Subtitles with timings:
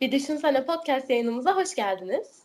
[0.00, 2.42] Bir Düşünsene Podcast yayınımıza hoş geldiniz.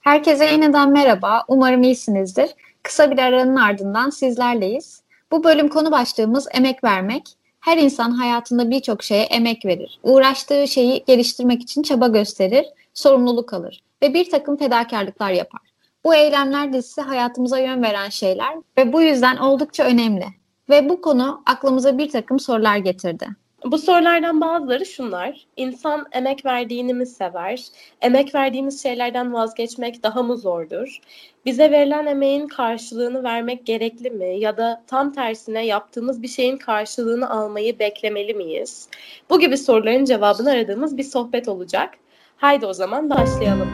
[0.00, 1.44] Herkese yeniden merhaba.
[1.48, 2.50] Umarım iyisinizdir.
[2.82, 5.02] Kısa bir aranın ardından sizlerleyiz.
[5.30, 7.22] Bu bölüm konu başlığımız emek vermek.
[7.60, 9.98] Her insan hayatında birçok şeye emek verir.
[10.02, 15.60] Uğraştığı şeyi geliştirmek için çaba gösterir, sorumluluk alır ve bir takım fedakarlıklar yapar.
[16.04, 20.26] Bu eylemler dizisi hayatımıza yön veren şeyler ve bu yüzden oldukça önemli.
[20.70, 23.26] Ve bu konu aklımıza bir takım sorular getirdi.
[23.64, 25.46] Bu sorulardan bazıları şunlar.
[25.56, 27.64] İnsan emek verdiğini mi sever?
[28.00, 31.00] Emek verdiğimiz şeylerden vazgeçmek daha mı zordur?
[31.44, 34.38] Bize verilen emeğin karşılığını vermek gerekli mi?
[34.38, 38.88] Ya da tam tersine yaptığımız bir şeyin karşılığını almayı beklemeli miyiz?
[39.30, 41.94] Bu gibi soruların cevabını aradığımız bir sohbet olacak.
[42.36, 43.68] Haydi o zaman başlayalım.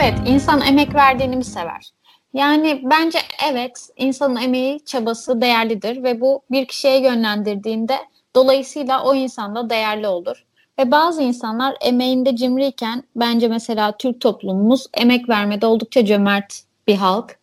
[0.00, 1.97] Evet, insan emek verdiğini mi sever?
[2.34, 3.18] Yani bence
[3.50, 7.98] evet insanın emeği, çabası değerlidir ve bu bir kişiye yönlendirdiğinde
[8.36, 10.44] dolayısıyla o insan da değerli olur.
[10.78, 17.38] Ve bazı insanlar emeğinde cimriyken bence mesela Türk toplumumuz emek vermede oldukça cömert bir halk.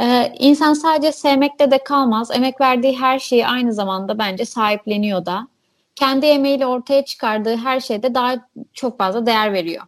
[0.00, 2.30] Ee, insan sadece sevmekte de kalmaz.
[2.30, 5.48] Emek verdiği her şeyi aynı zamanda bence sahipleniyor da.
[5.94, 8.34] Kendi emeğiyle ortaya çıkardığı her şeyde daha
[8.72, 9.84] çok fazla değer veriyor.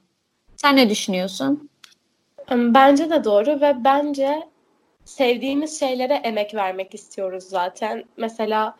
[0.56, 1.68] Sen ne düşünüyorsun?
[2.54, 4.42] Bence de doğru ve bence
[5.04, 8.04] sevdiğimiz şeylere emek vermek istiyoruz zaten.
[8.16, 8.76] Mesela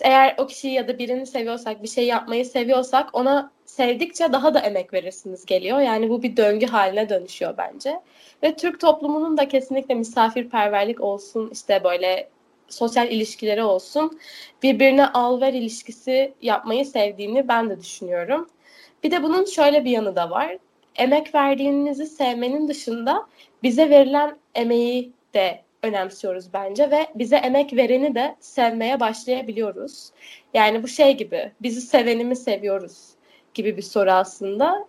[0.00, 4.60] eğer o kişiyi ya da birini seviyorsak, bir şey yapmayı seviyorsak ona sevdikçe daha da
[4.60, 5.78] emek verirsiniz geliyor.
[5.78, 8.00] Yani bu bir döngü haline dönüşüyor bence.
[8.42, 12.28] Ve Türk toplumunun da kesinlikle misafirperverlik olsun, işte böyle
[12.68, 14.18] sosyal ilişkileri olsun,
[14.62, 18.48] birbirine al ver ilişkisi yapmayı sevdiğini ben de düşünüyorum.
[19.04, 20.58] Bir de bunun şöyle bir yanı da var
[20.98, 23.26] emek verdiğinizi sevmenin dışında
[23.62, 30.10] bize verilen emeği de önemsiyoruz bence ve bize emek vereni de sevmeye başlayabiliyoruz.
[30.54, 33.08] Yani bu şey gibi bizi seveni mi seviyoruz
[33.54, 34.86] gibi bir soru aslında.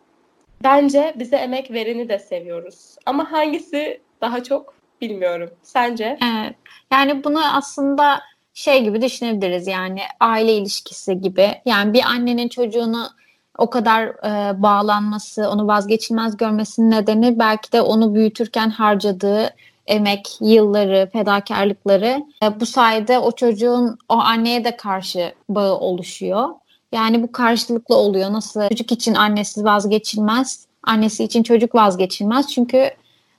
[0.64, 2.96] Bence bize emek vereni de seviyoruz.
[3.06, 5.50] Ama hangisi daha çok bilmiyorum.
[5.64, 6.18] Sence?
[6.24, 6.56] Evet.
[6.92, 8.20] Yani bunu aslında
[8.54, 11.50] şey gibi düşünebiliriz yani aile ilişkisi gibi.
[11.66, 13.10] Yani bir annenin çocuğunu
[13.58, 19.50] o kadar e, bağlanması, onu vazgeçilmez görmesinin nedeni belki de onu büyütürken harcadığı
[19.88, 22.26] emek, yılları, fedakarlıkları.
[22.44, 26.50] E, bu sayede o çocuğun o anneye de karşı bağı oluşuyor.
[26.92, 28.34] Yani bu karşılıklı oluyor.
[28.34, 32.48] Nasıl çocuk için annesi vazgeçilmez, annesi için çocuk vazgeçilmez.
[32.48, 32.92] Çünkü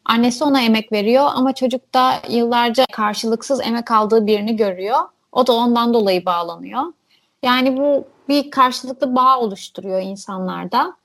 [0.05, 4.99] annesi ona emek veriyor ama çocuk da yıllarca karşılıksız emek aldığı birini görüyor.
[5.33, 6.83] O da ondan dolayı bağlanıyor.
[7.43, 10.97] Yani bu bir karşılıklı bağ oluşturuyor insanlarda.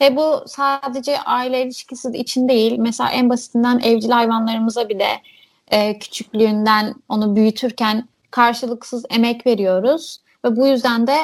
[0.00, 2.78] Ve bu sadece aile ilişkisi için değil.
[2.78, 5.22] Mesela en basitinden evcil hayvanlarımıza bile
[5.70, 10.20] e, küçüklüğünden onu büyütürken karşılıksız emek veriyoruz.
[10.44, 11.16] Ve bu yüzden de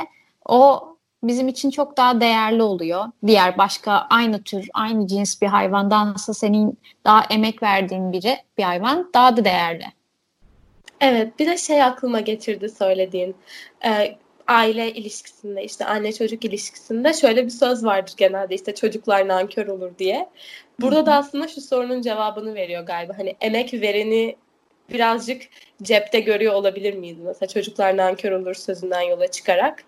[0.48, 0.88] o
[1.22, 3.04] bizim için çok daha değerli oluyor.
[3.26, 9.10] Diğer başka aynı tür, aynı cins bir hayvandansa senin daha emek verdiğin biri bir hayvan
[9.14, 9.84] daha da değerli.
[11.00, 13.36] Evet, bir de şey aklıma getirdi söylediğin.
[13.84, 14.16] Ee,
[14.46, 19.98] aile ilişkisinde işte anne çocuk ilişkisinde şöyle bir söz vardır genelde işte çocuklar nankör olur
[19.98, 20.28] diye.
[20.80, 23.18] Burada da aslında şu sorunun cevabını veriyor galiba.
[23.18, 24.36] Hani emek vereni
[24.92, 25.42] birazcık
[25.82, 27.18] cepte görüyor olabilir miyiz?
[27.20, 29.84] Mesela çocuklar nankör olur sözünden yola çıkarak.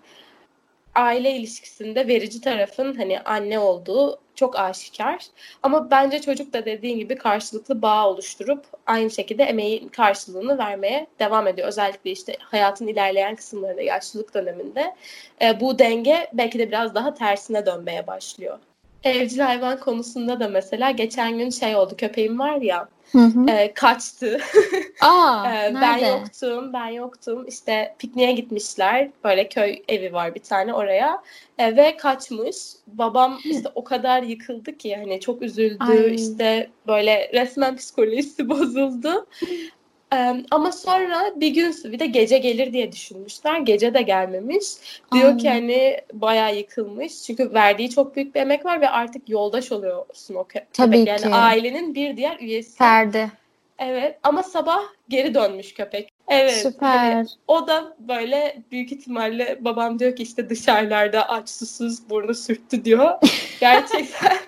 [0.96, 5.18] Aile ilişkisinde verici tarafın hani anne olduğu çok aşikar.
[5.62, 11.46] Ama bence çocuk da dediğin gibi karşılıklı bağ oluşturup aynı şekilde emeğin karşılığını vermeye devam
[11.46, 11.68] ediyor.
[11.68, 14.94] Özellikle işte hayatın ilerleyen kısımlarında, yaşlılık döneminde
[15.42, 18.58] e, bu denge belki de biraz daha tersine dönmeye başlıyor.
[19.04, 23.50] Evcil hayvan konusunda da mesela geçen gün şey oldu köpeğim var ya Hı hı.
[23.50, 24.40] E, kaçtı.
[25.00, 27.46] Aa, e, ben yoktum, ben yoktum.
[27.48, 29.08] İşte pikniğe gitmişler.
[29.24, 31.22] Böyle köy evi var bir tane oraya.
[31.58, 32.56] E, ve kaçmış.
[32.86, 35.84] Babam işte o kadar yıkıldı ki hani çok üzüldü.
[35.84, 36.14] Ay.
[36.14, 39.26] İşte böyle resmen psikolojisi bozuldu.
[40.14, 43.60] Ee, ama sonra bir gün bir de gece gelir diye düşünmüşler.
[43.60, 44.64] Gece de gelmemiş.
[45.12, 45.38] Diyor Aynen.
[45.38, 47.22] ki hani bayağı yıkılmış.
[47.22, 50.74] Çünkü verdiği çok büyük bir emek var ve artık yoldaş oluyorsun o köpek.
[50.74, 51.28] Tabii yani ki.
[51.28, 52.76] ailenin bir diğer üyesi.
[52.76, 53.30] Ferdi.
[53.78, 56.12] Evet ama sabah geri dönmüş köpek.
[56.28, 56.52] Evet.
[56.52, 56.88] Süper.
[56.88, 62.84] Hani o da böyle büyük ihtimalle babam diyor ki işte dışarılarda aç susuz burnu sürttü
[62.84, 63.10] diyor.
[63.60, 64.38] Gerçekten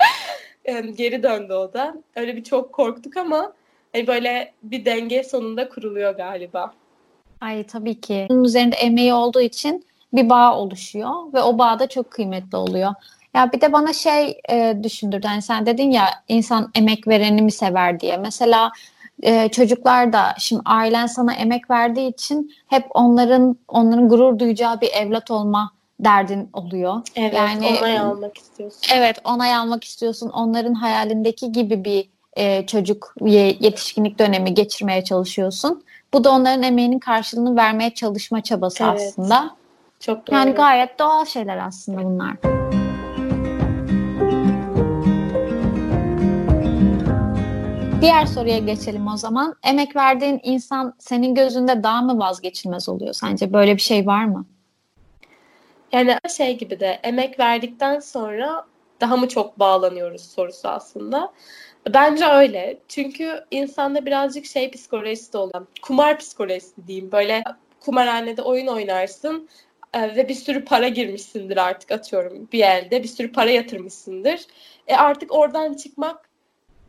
[0.96, 1.94] geri döndü o da.
[2.16, 3.52] Öyle bir çok korktuk ama
[3.98, 6.74] e böyle bir denge sonunda kuruluyor galiba.
[7.40, 8.26] Ay tabii ki.
[8.30, 12.94] Bunun üzerinde emeği olduğu için bir bağ oluşuyor ve o bağ da çok kıymetli oluyor.
[13.34, 15.26] Ya bir de bana şey e, düşündürdü.
[15.26, 18.16] Yani sen dedin ya insan emek vereni mi sever diye.
[18.16, 18.72] Mesela
[19.22, 24.90] e, çocuklar da şimdi ailen sana emek verdiği için hep onların onların gurur duyacağı bir
[24.92, 27.00] evlat olma derdin oluyor.
[27.16, 28.80] Evet, yani onay almak istiyorsun.
[28.94, 30.28] Evet, onay almak istiyorsun.
[30.28, 32.08] Onların hayalindeki gibi bir
[32.38, 33.14] e, çocuk
[33.61, 35.85] yetişkinlik dönemi geçirmeye çalışıyorsun.
[36.12, 38.94] Bu da onların emeğinin karşılığını vermeye çalışma çabası evet.
[38.94, 39.56] aslında.
[40.00, 40.37] Çok doğru.
[40.37, 42.37] Yani gayet doğal şeyler aslında bunlar.
[48.00, 49.55] Diğer soruya geçelim o zaman.
[49.64, 53.52] Emek verdiğin insan senin gözünde daha mı vazgeçilmez oluyor sence?
[53.52, 54.46] Böyle bir şey var mı?
[55.93, 58.64] Yani şey gibi de emek verdikten sonra
[59.00, 61.32] daha mı çok bağlanıyoruz sorusu aslında.
[61.94, 62.78] Bence öyle.
[62.88, 67.12] Çünkü insanda birazcık şey psikolojisi de olan, kumar psikolojisi diyeyim.
[67.12, 67.44] Böyle
[67.80, 69.48] kumarhanede oyun oynarsın
[69.94, 73.02] e, ve bir sürü para girmişsindir artık atıyorum bir elde.
[73.02, 74.40] Bir sürü para yatırmışsındır.
[74.86, 76.28] E artık oradan çıkmak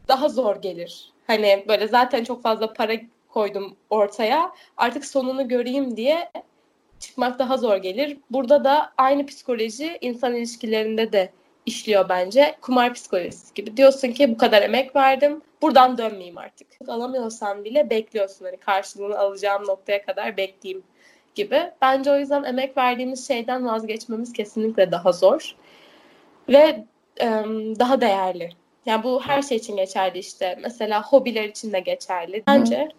[0.08, 1.12] daha zor gelir.
[1.28, 2.94] Hani böyle zaten çok fazla para
[3.30, 4.52] koydum ortaya.
[4.78, 6.32] Artık sonunu göreyim diye
[7.00, 8.18] çıkmak daha zor gelir.
[8.32, 11.32] Burada da aynı psikoloji insan ilişkilerinde de
[11.70, 12.56] işliyor bence.
[12.62, 13.78] Kumar psikolojisi gibi.
[13.78, 15.42] Diyorsun ki bu kadar emek verdim.
[15.62, 16.68] Buradan dönmeyeyim artık.
[16.88, 18.46] Alamıyorsan bile bekliyorsun.
[18.46, 20.84] Hani karşılığını alacağım noktaya kadar bekleyeyim
[21.36, 21.72] gibi.
[21.82, 25.56] Bence o yüzden emek verdiğimiz şeyden vazgeçmemiz kesinlikle daha zor.
[26.50, 26.86] Ve
[27.22, 27.28] e,
[27.80, 28.50] daha değerli.
[28.86, 30.60] Yani bu her şey için geçerli işte.
[30.62, 32.44] Mesela hobiler için de geçerli.
[32.48, 32.90] Bence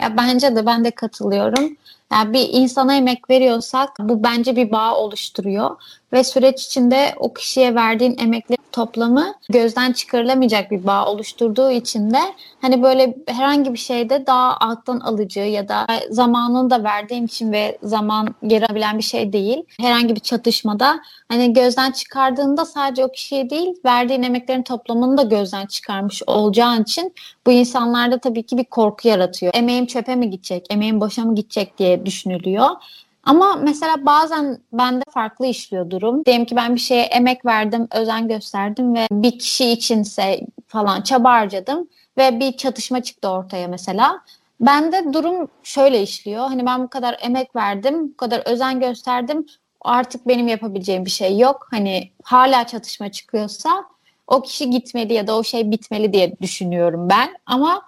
[0.00, 1.76] ya bence de ben de katılıyorum.
[2.12, 5.76] Yani bir insana emek veriyorsak bu bence bir bağ oluşturuyor
[6.12, 12.20] ve süreç içinde o kişiye verdiğin emekli toplamı gözden çıkarılamayacak bir bağ oluşturduğu için de
[12.60, 17.78] hani böyle herhangi bir şeyde daha alttan alıcı ya da zamanını da verdiğim için ve
[17.82, 19.62] zaman geri alabilen bir şey değil.
[19.80, 25.66] Herhangi bir çatışmada hani gözden çıkardığında sadece o kişiye değil verdiğin emeklerin toplamını da gözden
[25.66, 27.14] çıkarmış olacağın için
[27.46, 29.52] bu insanlarda tabii ki bir korku yaratıyor.
[29.54, 32.68] Emeğim çöpe mi gidecek, emeğim boşa mı gidecek diye düşünülüyor.
[33.24, 36.24] Ama mesela bazen bende farklı işliyor durum.
[36.24, 41.32] Diyelim ki ben bir şeye emek verdim, özen gösterdim ve bir kişi içinse falan çaba
[41.32, 41.88] harcadım
[42.18, 44.20] ve bir çatışma çıktı ortaya mesela.
[44.60, 46.48] Bende durum şöyle işliyor.
[46.48, 49.46] Hani ben bu kadar emek verdim, bu kadar özen gösterdim.
[49.80, 51.68] Artık benim yapabileceğim bir şey yok.
[51.70, 53.84] Hani hala çatışma çıkıyorsa
[54.26, 57.28] o kişi gitmeli ya da o şey bitmeli diye düşünüyorum ben.
[57.46, 57.82] Ama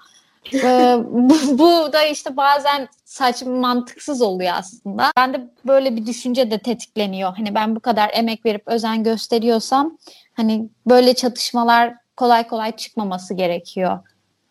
[0.54, 5.12] ee, bu, bu da işte bazen saçma mantıksız oluyor aslında.
[5.16, 7.36] Ben de böyle bir düşünce de tetikleniyor.
[7.36, 9.98] Hani ben bu kadar emek verip özen gösteriyorsam
[10.34, 13.98] hani böyle çatışmalar kolay kolay çıkmaması gerekiyor.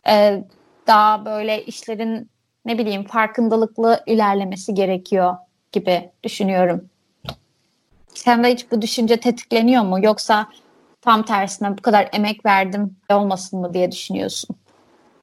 [0.07, 0.43] Ee,
[0.87, 2.29] daha böyle işlerin
[2.65, 5.35] ne bileyim farkındalıklı ilerlemesi gerekiyor
[5.71, 6.89] gibi düşünüyorum.
[8.13, 10.05] Sen de hiç bu düşünce tetikleniyor mu?
[10.05, 10.47] Yoksa
[11.01, 14.55] tam tersine bu kadar emek verdim olmasın mı diye düşünüyorsun?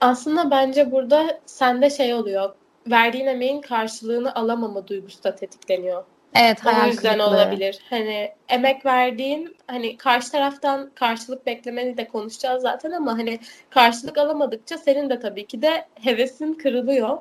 [0.00, 2.54] Aslında bence burada sende şey oluyor.
[2.86, 6.04] Verdiğin emeğin karşılığını alamama duygusu da tetikleniyor.
[6.34, 7.26] Evet, hayal O yüzden kırıklığı.
[7.26, 7.78] olabilir.
[7.90, 13.38] Hani emek verdiğin hani karşı taraftan karşılık beklemeni de konuşacağız zaten ama hani
[13.70, 17.18] karşılık alamadıkça senin de tabii ki de hevesin kırılıyor.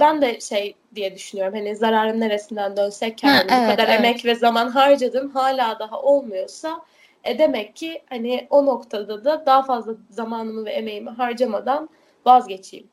[0.00, 3.98] Ben de şey diye düşünüyorum hani zararın neresinden dönsek ha, evet, bu kadar evet.
[3.98, 6.80] emek ve zaman harcadım hala daha olmuyorsa
[7.24, 11.88] e demek ki hani o noktada da daha fazla zamanımı ve emeğimi harcamadan
[12.26, 12.86] vazgeçeyim.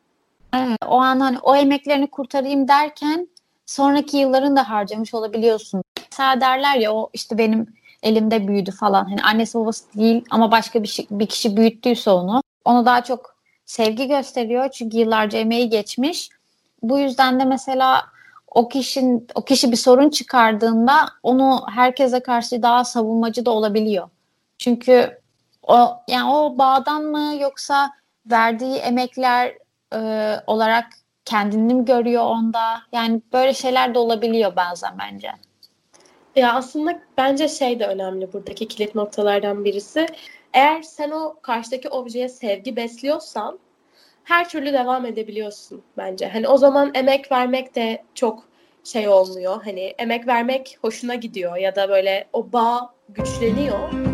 [0.55, 3.27] Evet, o an hani o emeklerini kurtarayım derken
[3.65, 5.83] sonraki yılların da harcamış olabiliyorsun.
[6.11, 7.73] Mesela derler ya o işte benim
[8.03, 9.05] elimde büyüdü falan.
[9.05, 12.43] Hani annesi babası değil ama başka bir, şey, bir kişi büyüttüyse onu.
[12.65, 13.35] Ona daha çok
[13.65, 16.29] sevgi gösteriyor çünkü yıllarca emeği geçmiş.
[16.83, 18.05] Bu yüzden de mesela
[18.47, 24.09] o kişinin o kişi bir sorun çıkardığında onu herkese karşı daha savunmacı da olabiliyor.
[24.57, 25.19] Çünkü
[25.63, 27.91] o yani o bağdan mı yoksa
[28.25, 29.57] verdiği emekler
[29.93, 29.99] e,
[30.47, 30.85] olarak
[31.25, 32.81] kendini mi görüyor onda?
[32.91, 35.31] Yani böyle şeyler de olabiliyor bazen bence.
[36.35, 40.05] Ya aslında bence şey de önemli buradaki kilit noktalardan birisi.
[40.53, 43.59] Eğer sen o karşıdaki objeye sevgi besliyorsan
[44.23, 46.27] her türlü devam edebiliyorsun bence.
[46.27, 48.43] Hani o zaman emek vermek de çok
[48.83, 49.63] şey olmuyor.
[49.63, 54.12] Hani emek vermek hoşuna gidiyor ya da böyle o bağ güçleniyor.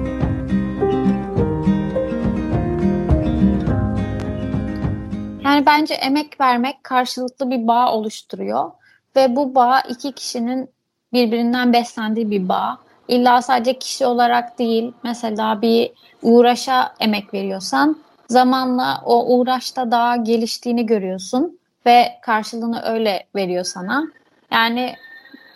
[5.60, 8.72] Yani bence emek vermek karşılıklı bir bağ oluşturuyor
[9.16, 10.70] ve bu bağ iki kişinin
[11.14, 12.78] birbirinden beslendiği bir bağ.
[13.08, 17.98] İlla sadece kişi olarak değil, mesela bir uğraşa emek veriyorsan
[18.28, 24.04] zamanla o uğraşta daha geliştiğini görüyorsun ve karşılığını öyle veriyor sana.
[24.52, 24.96] Yani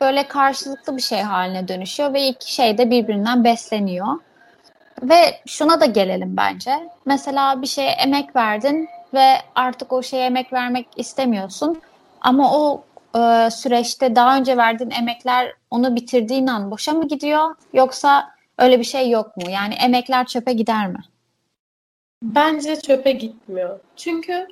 [0.01, 4.07] böyle karşılıklı bir şey haline dönüşüyor ve iki şey de birbirinden besleniyor.
[5.03, 6.89] Ve şuna da gelelim bence.
[7.05, 11.82] Mesela bir şeye emek verdin ve artık o şeye emek vermek istemiyorsun.
[12.22, 12.84] Ama o
[13.20, 18.84] e, süreçte daha önce verdiğin emekler onu bitirdiğin an boşa mı gidiyor yoksa öyle bir
[18.84, 19.50] şey yok mu?
[19.50, 21.00] Yani emekler çöpe gider mi?
[22.24, 23.79] Bence çöpe gitmiyor.
[23.96, 24.48] Çünkü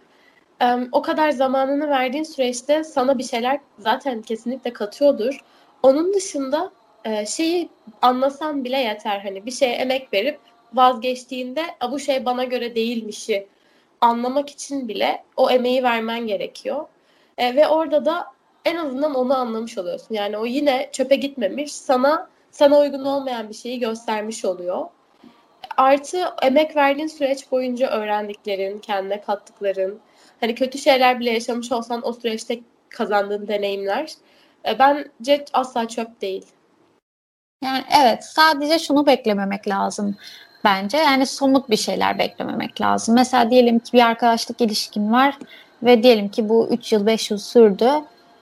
[0.63, 5.39] um, o kadar zamanını verdiğin süreçte sana bir şeyler zaten kesinlikle katıyordur.
[5.83, 6.71] Onun dışında
[7.05, 7.69] e, şeyi
[8.01, 9.19] anlasan bile yeter.
[9.19, 10.39] Hani bir şeye emek verip
[10.73, 13.47] vazgeçtiğinde bu şey bana göre değilmişi
[14.01, 16.85] anlamak için bile o emeği vermen gerekiyor.
[17.37, 18.27] E, ve orada da
[18.65, 20.15] en azından onu anlamış oluyorsun.
[20.15, 24.85] Yani o yine çöpe gitmemiş, sana sana uygun olmayan bir şeyi göstermiş oluyor.
[25.77, 29.99] Artı emek verdiğin süreç boyunca öğrendiklerin, kendine kattıkların,
[30.39, 34.13] hani kötü şeyler bile yaşamış olsan o süreçte kazandığın deneyimler
[34.67, 36.45] e, bence asla çöp değil.
[37.63, 40.17] Yani evet sadece şunu beklememek lazım
[40.63, 40.97] bence.
[40.97, 43.15] Yani somut bir şeyler beklememek lazım.
[43.15, 45.37] Mesela diyelim ki bir arkadaşlık ilişkin var
[45.83, 47.89] ve diyelim ki bu 3 yıl 5 yıl sürdü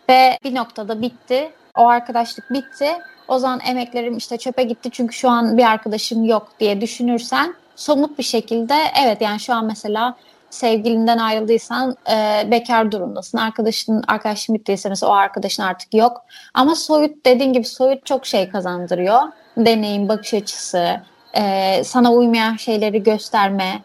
[0.10, 1.52] ve bir noktada bitti.
[1.78, 2.88] O arkadaşlık bitti.
[3.28, 8.18] O zaman emeklerim işte çöpe gitti çünkü şu an bir arkadaşım yok diye düşünürsen somut
[8.18, 10.16] bir şekilde evet yani şu an mesela
[10.50, 13.38] sevgilinden ayrıldıysan e, bekar durumdasın.
[13.38, 16.26] Arkadaşın arkadaşın bittiyse mesela o arkadaşın artık yok.
[16.54, 19.22] Ama soyut dediğin gibi soyut çok şey kazandırıyor.
[19.58, 21.02] Deneyim, bakış açısı,
[21.34, 23.82] e, sana uymayan şeyleri gösterme,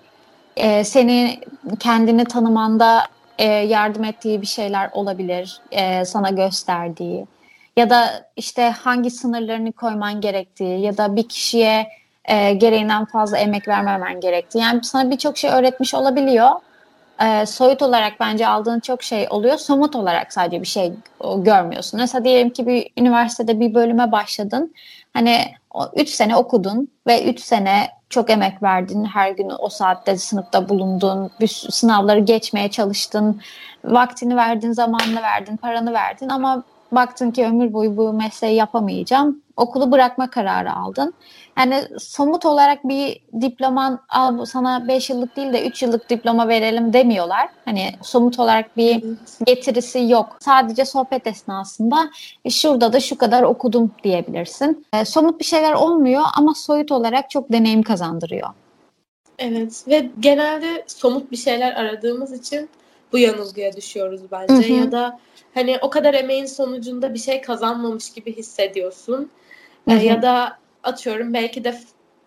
[0.56, 1.40] e, seni
[1.80, 3.04] kendini tanımanda
[3.38, 7.26] e, yardım ettiği bir şeyler olabilir, e, sana gösterdiği
[7.76, 11.88] ya da işte hangi sınırlarını koyman gerektiği ya da bir kişiye
[12.24, 14.58] e, gereğinden fazla emek vermemen gerektiği.
[14.58, 16.50] Yani sana birçok şey öğretmiş olabiliyor.
[17.22, 19.58] E, soyut olarak bence aldığın çok şey oluyor.
[19.58, 20.92] Somut olarak sadece bir şey
[21.36, 22.00] görmüyorsun.
[22.00, 24.74] Mesela diyelim ki bir üniversitede bir bölüme başladın.
[25.12, 25.44] Hani
[25.96, 29.04] 3 sene okudun ve 3 sene çok emek verdin.
[29.04, 31.30] Her gün o saatte sınıfta bulundun.
[31.40, 33.40] Bir sınavları geçmeye çalıştın.
[33.84, 36.62] Vaktini verdin, zamanını verdin, paranı verdin ama
[36.94, 39.42] baktın ki ömür boyu bu mesleği yapamayacağım.
[39.56, 41.14] Okulu bırakma kararı aldın.
[41.58, 46.92] Yani somut olarak bir diploman al sana 5 yıllık değil de 3 yıllık diploma verelim
[46.92, 47.48] demiyorlar.
[47.64, 49.04] Hani somut olarak bir
[49.46, 50.36] getirisi yok.
[50.40, 52.10] Sadece sohbet esnasında
[52.44, 54.86] e, şurada da şu kadar okudum diyebilirsin.
[54.92, 58.48] E, somut bir şeyler olmuyor ama soyut olarak çok deneyim kazandırıyor.
[59.38, 62.68] Evet ve genelde somut bir şeyler aradığımız için
[63.14, 64.54] bu yanılgıya düşüyoruz bence.
[64.54, 64.84] Hı hı.
[64.84, 65.20] Ya da
[65.54, 69.30] hani o kadar emeğin sonucunda bir şey kazanmamış gibi hissediyorsun.
[69.88, 70.04] Hı hı.
[70.04, 71.74] Ya da atıyorum belki de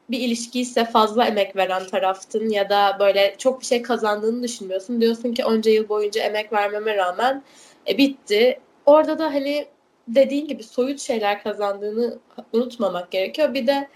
[0.09, 5.01] bir ilişki ise fazla emek veren taraftın ya da böyle çok bir şey kazandığını düşünmüyorsun.
[5.01, 7.43] Diyorsun ki onca yıl boyunca emek vermeme rağmen
[7.87, 8.59] e, bitti.
[8.85, 9.65] Orada da hani
[10.07, 12.19] dediğin gibi soyut şeyler kazandığını
[12.53, 13.53] unutmamak gerekiyor.
[13.53, 13.87] Bir de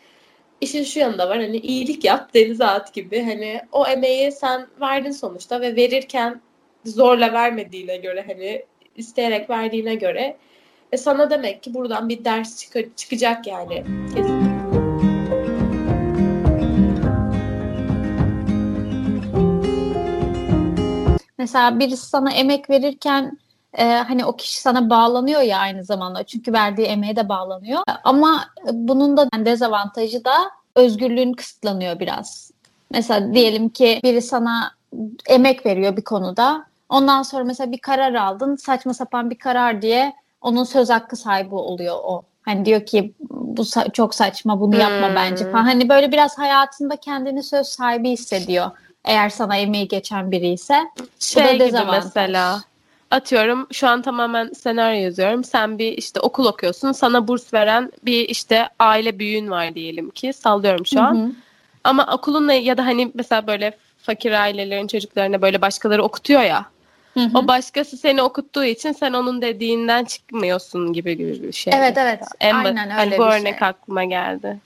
[0.61, 3.23] işin şu yanında var hani iyilik yap denize at gibi.
[3.23, 6.41] Hani o emeği sen verdin sonuçta ve verirken
[6.85, 10.37] zorla vermediğine göre hani isteyerek verdiğine göre
[10.91, 13.83] e sana demek ki buradan bir ders çık- çıkacak yani.
[21.37, 23.37] Mesela birisi sana emek verirken
[23.73, 27.79] e, hani o kişi sana bağlanıyor ya aynı zamanda çünkü verdiği emeğe de bağlanıyor.
[28.03, 32.51] Ama bunun da dezavantajı da özgürlüğün kısıtlanıyor biraz.
[32.91, 34.71] Mesela diyelim ki biri sana
[35.29, 36.70] emek veriyor bir konuda.
[36.91, 38.55] Ondan sonra mesela bir karar aldın.
[38.55, 42.23] Saçma sapan bir karar diye onun söz hakkı sahibi oluyor o.
[42.41, 45.15] Hani diyor ki bu sa- çok saçma bunu yapma hmm.
[45.15, 45.63] bence falan.
[45.63, 48.71] Hani böyle biraz hayatında kendini söz sahibi hissediyor.
[49.05, 50.83] Eğer sana emeği geçen biri ise.
[51.19, 52.61] Şey gibi mesela
[53.11, 55.43] atıyorum şu an tamamen senaryo yazıyorum.
[55.43, 56.91] Sen bir işte okul okuyorsun.
[56.91, 60.33] Sana burs veren bir işte aile büyüğün var diyelim ki.
[60.33, 61.15] Sallıyorum şu an.
[61.15, 61.31] Hı hı.
[61.83, 66.65] Ama okulun ya da hani mesela böyle fakir ailelerin çocuklarına böyle başkaları okutuyor ya.
[67.13, 67.37] Hı hı.
[67.37, 71.73] O başkası seni okuttuğu için sen onun dediğinden çıkmıyorsun gibi bir şey.
[71.77, 72.23] Evet evet.
[72.39, 73.67] En Aynen öyle hani bu örnek şey.
[73.67, 74.57] aklıma geldi.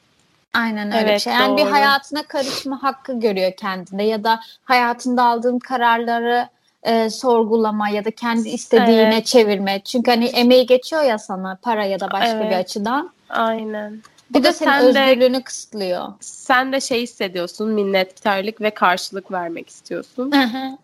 [0.54, 1.34] Aynen öyle evet, bir şey.
[1.34, 1.66] Yani doğru.
[1.66, 6.50] bir hayatına karışma hakkı görüyor kendinde ya da hayatında aldığın kararları
[6.84, 9.26] e, sorgulama ya da kendi istediğine evet.
[9.26, 9.82] çevirme.
[9.86, 12.52] Çünkü hani emeği geçiyor ya sana para ya da başka evet.
[12.52, 13.12] bir açıdan.
[13.30, 14.02] Aynen.
[14.30, 16.08] Bir de senin sen özgürlüğünü de, kısıtlıyor.
[16.20, 20.32] Sen de şey hissediyorsun, minnettarlık ve karşılık vermek istiyorsun.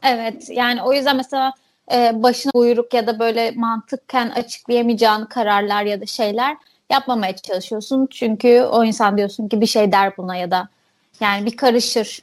[0.03, 1.53] evet, yani o yüzden mesela
[1.93, 6.57] e, başına buyruk ya da böyle mantıkken açıklayamayacağın kararlar ya da şeyler
[6.91, 8.07] yapmamaya çalışıyorsun.
[8.11, 10.69] Çünkü o insan diyorsun ki bir şey der buna ya da
[11.19, 12.19] yani bir karışır.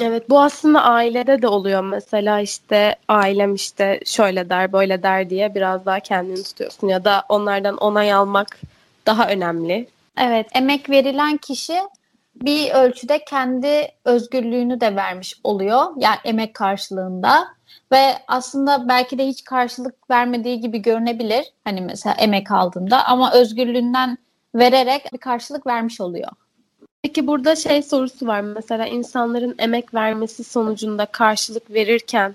[0.00, 5.54] Evet bu aslında ailede de oluyor mesela işte ailem işte şöyle der böyle der diye
[5.54, 8.58] biraz daha kendini tutuyorsun ya da onlardan onay almak
[9.06, 9.86] daha önemli.
[10.18, 11.78] Evet emek verilen kişi
[12.34, 17.54] bir ölçüde kendi özgürlüğünü de vermiş oluyor yani emek karşılığında.
[17.92, 21.44] ve aslında belki de hiç karşılık vermediği gibi görünebilir.
[21.64, 24.18] Hani mesela emek aldığında ama özgürlüğünden
[24.54, 26.28] vererek bir karşılık vermiş oluyor.
[27.02, 32.34] Peki burada şey sorusu var mesela insanların emek vermesi sonucunda karşılık verirken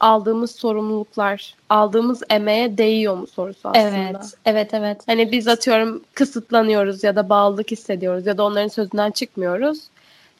[0.00, 3.96] aldığımız sorumluluklar, aldığımız emeğe değiyor mu sorusu aslında.
[3.96, 5.02] Evet, evet, evet.
[5.06, 9.78] Hani biz atıyorum kısıtlanıyoruz ya da bağlılık hissediyoruz ya da onların sözünden çıkmıyoruz.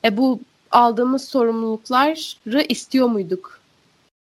[0.04, 0.40] E bu
[0.70, 3.60] aldığımız sorumlulukları istiyor muyduk?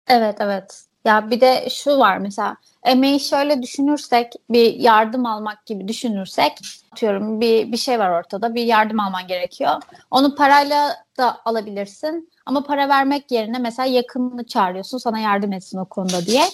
[0.09, 0.84] Evet, evet.
[1.05, 6.53] Ya bir de şu var mesela emeği şöyle düşünürsek bir yardım almak gibi düşünürsek
[6.93, 9.83] atıyorum bir, bir şey var ortada bir yardım alman gerekiyor.
[10.11, 15.85] Onu parayla da alabilirsin ama para vermek yerine mesela yakınını çağırıyorsun sana yardım etsin o
[15.85, 16.45] konuda diye.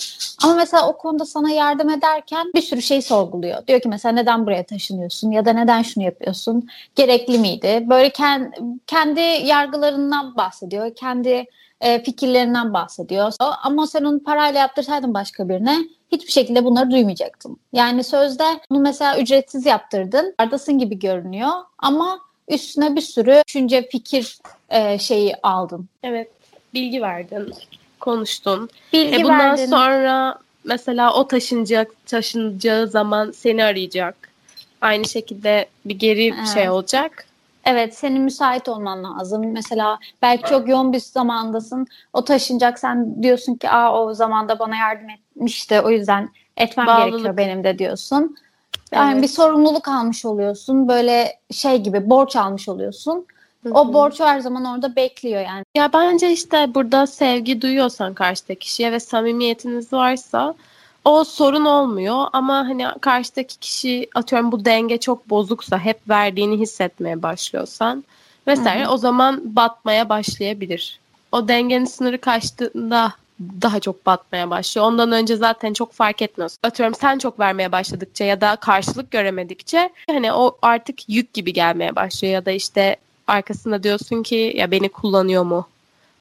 [0.45, 3.66] Ama mesela o konuda sana yardım ederken bir sürü şey sorguluyor.
[3.66, 6.69] Diyor ki mesela neden buraya taşınıyorsun ya da neden şunu yapıyorsun?
[6.95, 7.85] Gerekli miydi?
[7.88, 8.11] Böyle
[8.87, 10.95] kendi, yargılarından bahsediyor.
[10.95, 11.47] Kendi
[11.81, 13.33] e, fikirlerinden bahsediyor.
[13.63, 15.79] Ama sen onu parayla yaptırsaydın başka birine
[16.13, 17.57] hiçbir şekilde bunları duymayacaktın.
[17.73, 20.35] Yani sözde bunu mesela ücretsiz yaptırdın.
[20.39, 24.39] Ardasın gibi görünüyor ama üstüne bir sürü düşünce, fikir
[24.71, 25.89] e, şeyi aldın.
[26.03, 26.31] Evet,
[26.75, 27.55] bilgi verdin,
[28.01, 28.69] konuştun.
[28.93, 29.67] Bilgi e bundan verdin.
[29.67, 34.31] sonra mesela o taşınacak, taşınacağı zaman seni arayacak.
[34.81, 36.49] Aynı şekilde bir geri Evet.
[36.55, 37.27] şey olacak.
[37.64, 39.52] Evet senin müsait olman lazım.
[39.52, 41.87] Mesela belki çok yoğun bir zamandasın.
[42.12, 45.81] O taşınacak sen diyorsun ki Aa, o zamanda bana yardım etmişti.
[45.81, 47.11] O yüzden etmem Bağlılık.
[47.11, 48.37] gerekiyor benim de diyorsun.
[48.93, 49.23] Yani Evet.
[49.23, 50.88] bir sorumluluk almış oluyorsun.
[50.88, 53.26] Böyle şey gibi borç almış oluyorsun.
[53.62, 55.64] Hı O borç her zaman orada bekliyor yani.
[55.75, 60.55] Ya bence işte burada sevgi duyuyorsan karşıdaki kişiye ve samimiyetiniz varsa
[61.04, 67.23] o sorun olmuyor ama hani karşıdaki kişi atıyorum bu denge çok bozuksa hep verdiğini hissetmeye
[67.23, 68.04] başlıyorsan
[68.47, 68.92] vesaire Hı hı.
[68.92, 71.00] o zaman batmaya başlayabilir.
[71.33, 73.12] O dengenin sınırı kaçtığında
[73.62, 74.87] daha çok batmaya başlıyor.
[74.87, 76.59] Ondan önce zaten çok fark etmiyorsun.
[76.62, 81.96] Atıyorum sen çok vermeye başladıkça ya da karşılık göremedikçe hani o artık yük gibi gelmeye
[81.96, 82.96] başlıyor ya da işte
[83.27, 85.68] arkasında diyorsun ki ya beni kullanıyor mu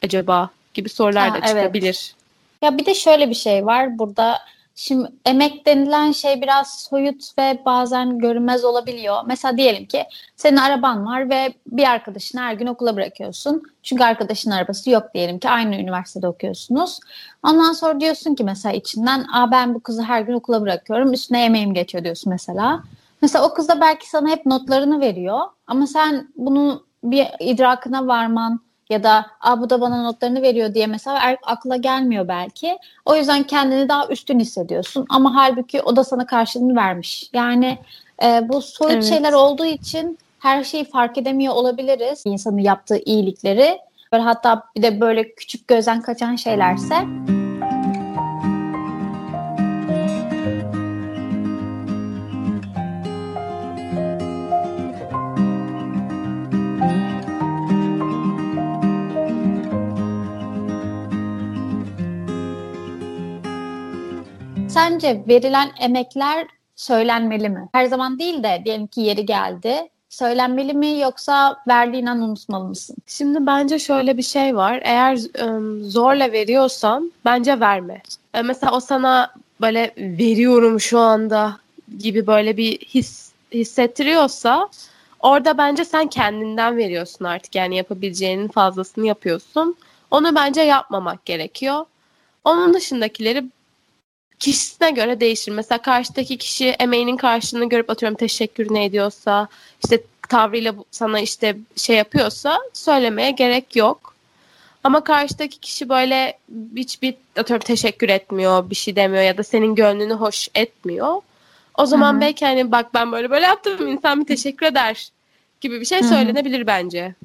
[0.03, 1.47] acaba gibi sorular Ha, da evet.
[1.47, 2.13] çıkabilir.
[2.61, 4.39] Ya bir de şöyle bir şey var burada.
[4.81, 9.15] Şimdi emek denilen şey biraz soyut ve bazen görünmez olabiliyor.
[9.25, 10.03] Mesela diyelim ki
[10.35, 13.63] senin araban var ve bir arkadaşını her gün okula bırakıyorsun.
[13.83, 16.99] Çünkü arkadaşın arabası yok diyelim ki aynı üniversitede okuyorsunuz.
[17.43, 21.41] Ondan sonra diyorsun ki mesela içinden Aa, ben bu kızı her gün okula bırakıyorum üstüne
[21.41, 22.83] yemeğim geçiyor diyorsun mesela.
[23.21, 28.59] Mesela o kız da belki sana hep notlarını veriyor ama sen bunu bir idrakına varman
[28.89, 32.77] ya da Aa, bu da bana notlarını veriyor diye mesela er- akla gelmiyor belki.
[33.05, 37.29] O yüzden kendini daha üstün hissediyorsun ama halbuki o da sana karşılığını vermiş.
[37.33, 37.77] Yani
[38.23, 39.05] e, bu soyut Evet.
[39.05, 42.21] şeyler olduğu için her şeyi fark edemiyor olabiliriz.
[42.25, 43.79] İnsanın yaptığı iyilikleri.
[44.11, 46.95] Böyle hatta bir de böyle küçük gözden kaçan şeylerse
[64.79, 67.69] Sence verilen emekler söylenmeli mi?
[67.71, 69.89] Her zaman değil de diyelim ki yeri geldi.
[70.09, 72.95] Söylenmeli mi yoksa verdiğin an unutmalı mısın?
[73.07, 74.81] Şimdi bence şöyle bir şey var.
[74.83, 75.19] Eğer
[75.81, 78.01] zorla veriyorsan bence verme.
[78.33, 81.57] E, mesela o sana böyle veriyorum şu anda
[81.99, 84.69] gibi böyle bir his hissettiriyorsa
[85.19, 87.55] orada bence sen kendinden veriyorsun artık.
[87.55, 89.75] Yani yapabileceğinin fazlasını yapıyorsun.
[90.11, 91.85] Onu bence yapmamak gerekiyor.
[92.43, 93.45] Onun dışındakileri
[94.39, 95.51] kişisine göre değişir.
[95.51, 99.47] Mesela karşıdaki kişi emeğinin karşılığını görüp atıyorum teşekkür ne ediyorsa
[99.83, 104.15] işte tavrıyla sana işte şey yapıyorsa söylemeye gerek yok.
[104.83, 106.37] Ama karşıdaki kişi böyle
[106.75, 111.21] hiçbir atıyorum teşekkür etmiyor, bir şey demiyor ya da senin gönlünü hoş etmiyor.
[111.77, 112.21] O zaman Hı hı.
[112.21, 115.09] belki hani bak ben böyle böyle yaptım insan bir teşekkür eder
[115.61, 117.15] gibi bir şey söylenebilir bence.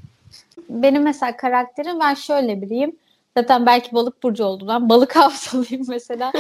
[0.69, 2.97] Benim mesela karakterim ben şöyle biriyim.
[3.37, 6.33] Zaten belki balık burcu olduğundan balık hafızalıyım mesela.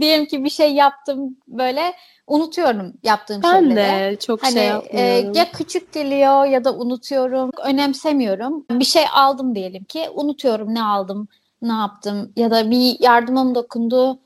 [0.00, 1.92] diyelim ki bir şey yaptım böyle
[2.26, 3.76] unutuyorum yaptığım Ben şeyleri.
[4.12, 5.32] de çok Hani şey e, yapmıyorum.
[5.34, 7.50] ya küçük geliyor ya da unutuyorum.
[7.64, 8.64] Önemsemiyorum.
[8.70, 11.28] Bir şey aldım diyelim ki unutuyorum ne aldım,
[11.62, 14.18] ne yaptım ya da bir yardımım dokundu.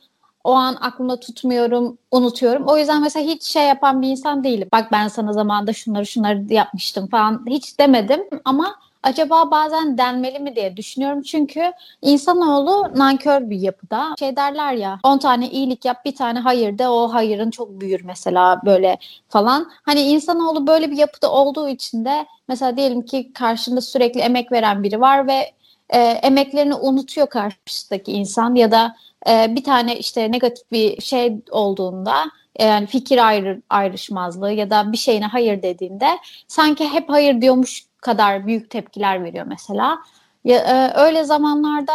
[0.45, 2.65] O an aklımda tutmuyorum, unutuyorum.
[2.67, 4.69] O yüzden mesela hiç şey yapan bir insan değilim.
[4.73, 10.57] Bak ben sana zamanında şunları şunları yapmıştım falan hiç demedim ama acaba bazen denmeli mi
[10.57, 11.23] diye düşünüyorum.
[11.23, 14.15] Çünkü insanoğlu nankör bir yapıda.
[14.19, 18.05] Şey derler ya 10 tane iyilik yap bir tane hayır de o hayırın çok büyür
[18.05, 19.71] mesela böyle falan.
[19.83, 24.83] Hani insanoğlu böyle bir yapıda olduğu için de mesela diyelim ki karşında sürekli emek veren
[24.83, 25.53] biri var ve
[25.91, 28.97] e, emeklerini unutuyor karşıdaki insan ya da
[29.29, 32.25] e, bir tane işte negatif bir şey olduğunda
[32.57, 37.85] e, yani fikir ayrı, ayrışmazlığı ya da bir şeyine hayır dediğinde sanki hep hayır diyormuş
[38.03, 39.99] kadar büyük tepkiler veriyor mesela.
[40.45, 41.93] Ya, e, öyle zamanlarda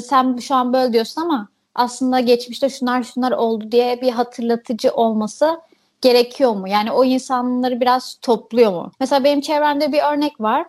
[0.00, 5.60] sen şu an böyle diyorsun ama aslında geçmişte şunlar şunlar oldu diye bir hatırlatıcı olması
[6.00, 6.68] gerekiyor mu?
[6.68, 8.92] Yani o insanları biraz topluyor mu?
[9.00, 10.66] Mesela benim çevremde bir örnek var.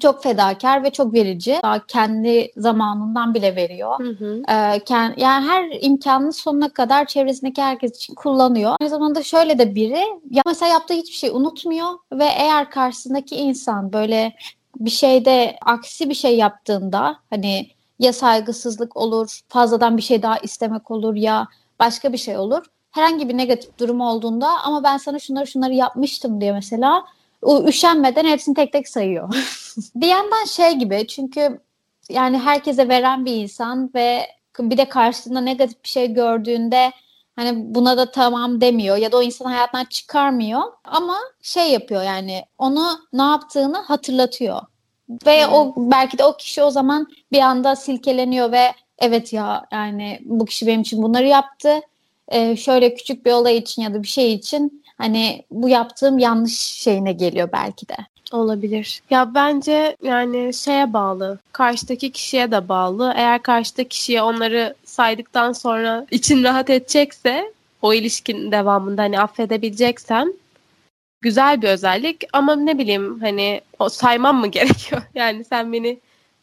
[0.00, 1.58] Çok fedakar ve çok verici.
[1.62, 3.98] Daha kendi zamanından bile veriyor.
[3.98, 4.42] Hı hı.
[4.48, 4.80] Ee,
[5.16, 8.76] yani her imkanını sonuna kadar çevresindeki herkes için kullanıyor.
[8.80, 13.92] Aynı zamanda şöyle de biri ya mesela yaptığı hiçbir şey unutmuyor ve eğer karşısındaki insan
[13.92, 14.32] böyle
[14.80, 17.66] bir şeyde aksi bir şey yaptığında hani
[17.98, 21.48] ya saygısızlık olur, fazladan bir şey daha istemek olur ya
[21.78, 22.64] başka bir şey olur.
[22.90, 27.04] Herhangi bir negatif durum olduğunda ama ben sana şunları şunları yapmıştım diye mesela
[27.42, 29.34] o üşenmeden hepsini tek tek sayıyor.
[29.94, 31.60] bir yandan şey gibi çünkü
[32.08, 34.26] yani herkese veren bir insan ve
[34.58, 36.92] bir de karşısında negatif bir şey gördüğünde
[37.36, 42.44] hani buna da tamam demiyor ya da o insan hayatından çıkarmıyor ama şey yapıyor yani
[42.58, 44.60] onu ne yaptığını hatırlatıyor.
[45.26, 45.52] Ve hmm.
[45.52, 50.44] o belki de o kişi o zaman bir anda silkeleniyor ve evet ya yani bu
[50.44, 51.80] kişi benim için bunları yaptı.
[52.28, 56.60] Ee, şöyle küçük bir olay için ya da bir şey için hani bu yaptığım yanlış
[56.60, 57.96] şeyine geliyor belki de.
[58.32, 59.02] Olabilir.
[59.10, 61.38] Ya bence yani şeye bağlı.
[61.52, 63.12] Karşıdaki kişiye de bağlı.
[63.16, 70.34] Eğer karşıdaki kişiye onları saydıktan sonra için rahat edecekse o ilişkin devamında hani affedebileceksen
[71.20, 75.02] güzel bir özellik ama ne bileyim hani o saymam mı gerekiyor?
[75.14, 75.98] Yani sen beni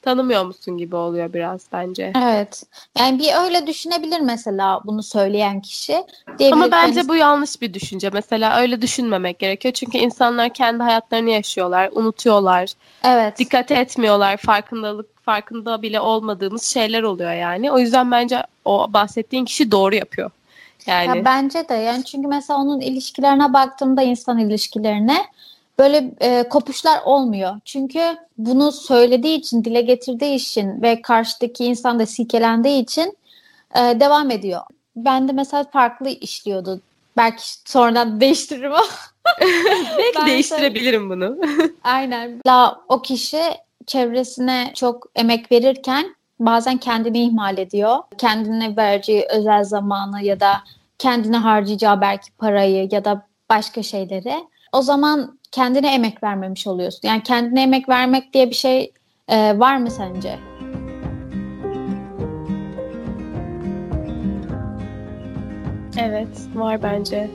[0.08, 2.14] tanımıyor musun gibi oluyor biraz bence.
[2.16, 2.64] Evet.
[3.00, 6.04] Yani bir öyle düşünebilir mesela bunu söyleyen kişi.
[6.52, 7.10] Ama bence hani...
[7.10, 8.10] bu yanlış bir düşünce.
[8.10, 9.74] Mesela öyle düşünmemek gerekiyor.
[9.74, 12.70] Çünkü insanlar kendi hayatlarını yaşıyorlar, unutuyorlar.
[13.04, 13.40] Evet.
[13.40, 14.38] Dikkat etmiyorlar.
[14.38, 17.72] Farkındalık farkında bile olmadığımız şeyler oluyor yani.
[17.72, 20.32] O yüzden bence o bahsettiğin kişi doğru yapıyor.
[20.86, 21.18] Yani.
[21.18, 25.26] Ya bence de yani çünkü mesela onun ilişkilerine baktığımda insan ilişkilerine
[25.80, 27.60] böyle e, kopuşlar olmuyor.
[27.66, 33.18] Çünkü bunu söylediği için, dile getirdiği için ve karşıdaki insan da silkelendiği için
[33.76, 34.62] e, devam ediyor.
[34.96, 36.82] Ben de mesela farklı işliyordu.
[37.18, 38.84] Belki sonradan değiştiririm ama.
[39.98, 41.38] Belki değiştirebilirim bunu.
[41.84, 42.42] Aynen.
[42.48, 43.42] La o kişi
[43.88, 47.98] çevresine çok emek verirken bazen kendini ihmal ediyor.
[48.18, 50.62] Kendine vereceği özel zamanı ya da
[51.00, 54.48] kendine harcayacağı belki parayı ya da başka şeyleri.
[54.78, 57.08] O zaman kendine emek vermemiş oluyorsun.
[57.08, 58.92] Yani kendine emek vermek diye bir şey
[59.28, 60.40] e, var mı sence?
[66.00, 67.30] Evet, var bence.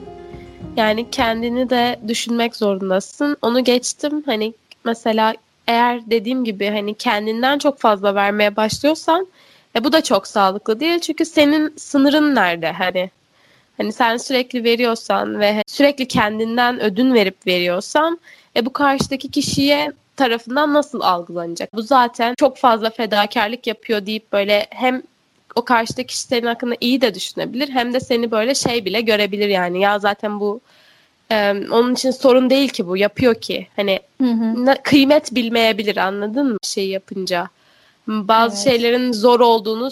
[0.76, 3.36] Yani kendini de düşünmek zorundasın.
[3.42, 4.22] Onu geçtim.
[4.26, 5.34] Hani mesela
[5.66, 9.26] eğer dediğim gibi hani kendinden çok fazla vermeye başlıyorsan
[9.76, 11.00] e, bu da çok sağlıklı değil.
[11.00, 12.72] Çünkü senin sınırın nerede?
[12.72, 13.10] Hani
[13.82, 18.20] Hani sen sürekli veriyorsan ve sürekli kendinden ödün verip veriyorsan
[18.56, 21.74] e bu karşıdaki kişiye tarafından nasıl algılanacak?
[21.74, 25.02] Bu zaten çok fazla fedakarlık yapıyor deyip böyle hem
[25.54, 29.48] o karşıdaki kişi senin hakkında iyi de düşünebilir hem de seni böyle şey bile görebilir
[29.48, 30.60] yani ya zaten bu
[31.30, 34.74] e, onun için sorun değil ki bu yapıyor ki hani hı hı.
[34.82, 37.48] kıymet bilmeyebilir anladın mı şey yapınca
[38.06, 38.64] bazı evet.
[38.64, 39.90] şeylerin zor olduğunu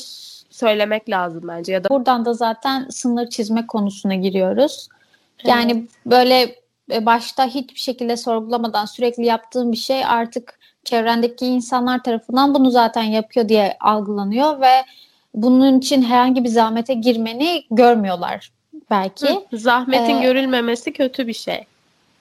[0.60, 4.88] söylemek lazım bence ya da buradan da zaten sınır çizme konusuna giriyoruz.
[5.44, 5.90] Yani evet.
[6.06, 6.56] böyle
[6.92, 13.02] e, başta hiçbir şekilde sorgulamadan sürekli yaptığın bir şey artık çevrendeki insanlar tarafından bunu zaten
[13.02, 14.84] yapıyor diye algılanıyor ve
[15.34, 18.52] bunun için herhangi bir zahmete girmeni görmüyorlar
[18.90, 19.26] belki.
[19.50, 21.64] Hı, zahmetin ee, görülmemesi kötü bir şey.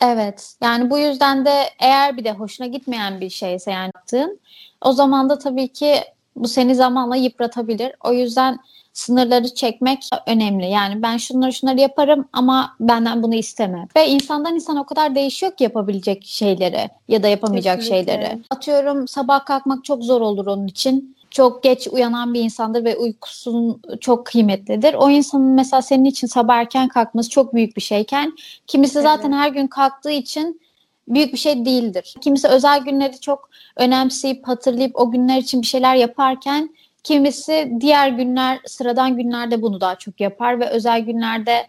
[0.02, 0.54] Evet.
[0.64, 4.40] Yani bu yüzden de eğer bir de hoşuna gitmeyen bir şeyse yani yaptığın
[4.82, 5.96] o zaman da tabii ki
[6.36, 7.92] bu seni zamanla yıpratabilir.
[8.04, 8.60] O yüzden
[8.94, 10.70] sınırları çekmek önemli.
[10.70, 13.88] Yani ben şunları şunları yaparım ama benden bunu isteme.
[13.96, 18.14] Ve insandan insan o kadar değişiyor ki yapabilecek şeyleri ya da yapamayacak Kesinlikle.
[18.14, 18.40] şeyleri.
[18.50, 21.16] Atıyorum sabah kalkmak çok zor olur onun için.
[21.32, 24.94] Çok geç uyanan bir insandır ve uykusun çok kıymetlidir.
[24.94, 28.34] O insanın mesela senin için sabah erken kalkması çok büyük bir şeyken
[28.68, 29.42] kimisi zaten evet.
[29.42, 30.62] her gün kalktığı için
[31.10, 32.16] büyük bir şey değildir.
[32.22, 36.70] Kimisi özel günleri çok önemseyip hatırlayıp o günler için bir şeyler yaparken
[37.04, 41.68] kimisi diğer günler sıradan günlerde bunu daha çok yapar ve özel günlerde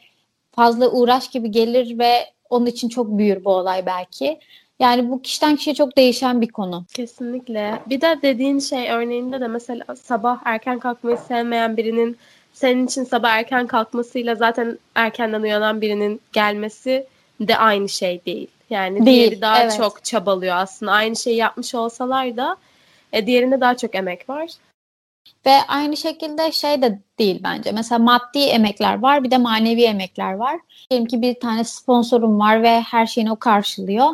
[0.53, 2.13] fazla uğraş gibi gelir ve
[2.51, 4.39] onun için çok büyür bu olay belki.
[4.81, 6.85] Yani bu kişiden kişiye çok değişen bir konu.
[6.95, 7.83] Kesinlikle.
[7.87, 12.17] Bir de dediğin şey örneğinde de mesela sabah erken kalkmayı sevmeyen birinin
[12.53, 17.07] senin için sabah erken kalkmasıyla zaten erkenden uyanan birinin gelmesi
[17.41, 18.49] de aynı şey değil.
[18.71, 19.77] Yani Değil, diğeri daha evet.
[19.77, 20.93] çok çabalıyor aslında.
[20.93, 22.57] Aynı şeyi yapmış olsalar da
[23.13, 24.51] E, diğerinde daha çok emek var.
[25.47, 27.73] Ve aynı şekilde şey de değil bence.
[27.73, 30.61] Mesela maddi emekler var bir de manevi emekler var.
[30.91, 34.11] Diyelim ki bir tane sponsorum var ve her şeyini o karşılıyor.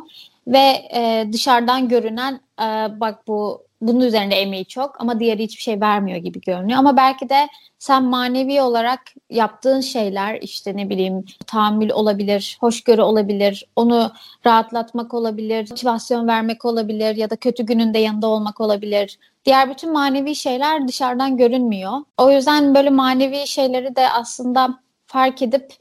[0.47, 2.65] Ve e, dışarıdan görünen e,
[3.01, 6.79] bak bu bunun üzerinde emeği çok ama diğeri hiçbir şey vermiyor gibi görünüyor.
[6.79, 13.65] Ama belki de sen manevi olarak yaptığın şeyler işte ne bileyim tahammül olabilir, hoşgörü olabilir,
[13.77, 14.13] onu
[14.47, 19.19] rahatlatmak olabilir, motivasyon vermek olabilir ya da kötü gününde yanında olmak olabilir.
[19.45, 21.93] Diğer bütün manevi şeyler dışarıdan görünmüyor.
[22.19, 25.73] O yüzden böyle manevi şeyleri de aslında fark edip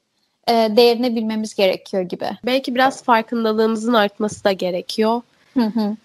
[0.48, 2.30] e, değerini bilmemiz gerekiyor gibi.
[2.46, 5.22] Belki biraz farkındalığımızın artması da gerekiyor.
[5.54, 5.96] Hı hı.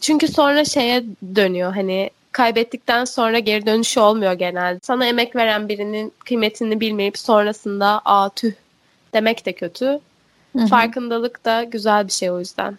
[0.00, 4.78] Çünkü sonra şeye dönüyor hani kaybettikten sonra geri dönüşü olmuyor genelde.
[4.82, 8.52] Sana emek veren birinin kıymetini bilmeyip sonrasında aa tüh
[9.12, 10.00] demek de kötü.
[10.56, 10.66] Hı hı.
[10.66, 12.78] Farkındalık da güzel bir şey o yüzden.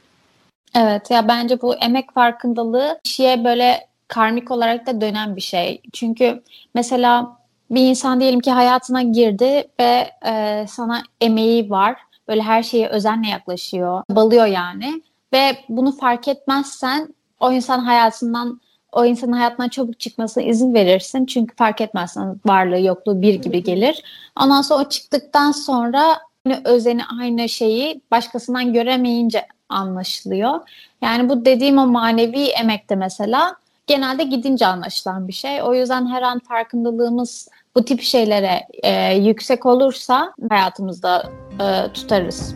[0.76, 5.82] Evet ya bence bu emek farkındalığı kişiye böyle karmik olarak da dönen bir şey.
[5.94, 6.44] Çünkü
[6.74, 7.38] mesela
[7.72, 11.96] bir insan diyelim ki hayatına girdi ve e, sana emeği var.
[12.28, 14.04] Böyle her şeye özenle yaklaşıyor.
[14.10, 15.02] Balıyor yani.
[15.34, 18.62] Ve bunu fark etmezsen o insan hayatından
[18.92, 21.26] o insanın hayatından çabuk çıkmasına izin verirsin.
[21.26, 24.04] Çünkü fark etmezsen varlığı yokluğu bir gibi gelir.
[24.42, 30.60] Ondan sonra o çıktıktan sonra aynı özeni aynı şeyi başkasından göremeyince anlaşılıyor.
[31.02, 33.56] Yani bu dediğim o manevi emekte mesela
[33.88, 35.64] genelde gidince anlaşılan bir şey.
[35.64, 42.56] O yüzden her an farkındalığımız bu tip şeylere e, yüksek olursa hayatımızda e, tutarız.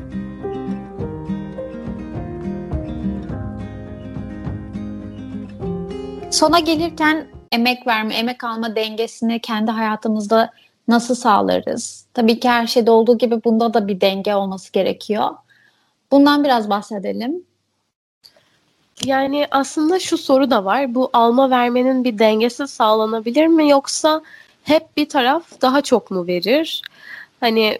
[6.33, 10.51] Sona gelirken emek verme, emek alma dengesini kendi hayatımızda
[10.87, 12.05] nasıl sağlarız?
[12.13, 15.29] Tabii ki her şeyde olduğu gibi bunda da bir denge olması gerekiyor.
[16.11, 17.43] Bundan biraz bahsedelim.
[19.05, 20.95] Yani aslında şu soru da var.
[20.95, 24.21] Bu alma vermenin bir dengesi sağlanabilir mi yoksa
[24.63, 26.81] hep bir taraf daha çok mu verir?
[27.39, 27.79] Hani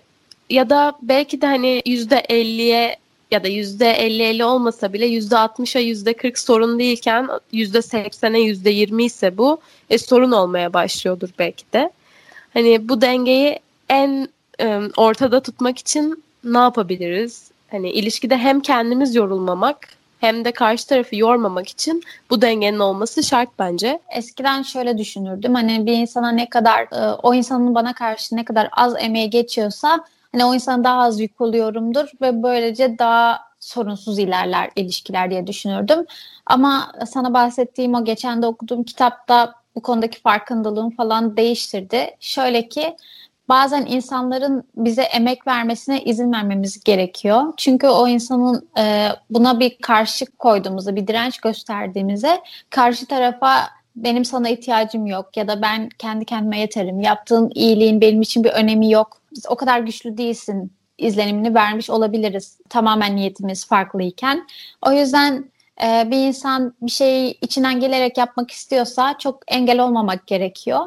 [0.50, 3.03] ya da belki de hani yüzde elliye
[3.34, 8.40] ya da yüzde elli elli olmasa bile yüzde altmışa yüzde kırk sorun değilken yüzde seksene
[8.40, 11.92] yüzde yirmi ise bu e, sorun olmaya başlıyordur belki de.
[12.54, 14.28] Hani bu dengeyi en
[14.60, 17.52] e, ortada tutmak için ne yapabiliriz?
[17.72, 19.78] Hani ilişkide hem kendimiz yorulmamak
[20.20, 24.00] hem de karşı tarafı yormamak için bu dengenin olması şart bence.
[24.16, 25.54] Eskiden şöyle düşünürdüm.
[25.54, 30.06] Hani bir insana ne kadar e, o insanın bana karşı ne kadar az emeği geçiyorsa
[30.34, 36.06] hani o insana daha az yük oluyorumdur ve böylece daha sorunsuz ilerler ilişkiler diye düşünürdüm.
[36.46, 42.16] Ama sana bahsettiğim o geçen de okuduğum kitapta bu konudaki farkındalığım falan değiştirdi.
[42.20, 42.96] Şöyle ki
[43.50, 47.54] bazen insanların bize emek vermesine izin vermemiz gerekiyor.
[47.58, 54.50] Çünkü o insanın e, buna bir karşı koyduğumuzda, bir direnç gösterdiğimizde karşı tarafa benim sana
[54.50, 57.00] ihtiyacım yok ya da ben kendi kendime yeterim.
[57.00, 59.23] Yaptığın iyiliğin benim için bir önemi yok.
[59.48, 62.58] O kadar güçlü değilsin izlenimini vermiş olabiliriz.
[62.70, 64.48] Tamamen niyetimiz farklıyken.
[64.86, 65.52] O yüzden
[65.84, 70.86] e, bir insan bir şeyi içinden gelerek yapmak istiyorsa çok engel olmamak gerekiyor.